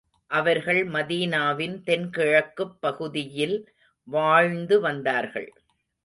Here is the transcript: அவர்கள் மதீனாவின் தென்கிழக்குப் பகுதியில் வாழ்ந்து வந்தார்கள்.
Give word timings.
அவர்கள் 0.31 0.87
மதீனாவின் 0.87 1.75
தென்கிழக்குப் 1.83 2.73
பகுதியில் 2.79 3.55
வாழ்ந்து 4.07 4.79
வந்தார்கள். 4.79 5.49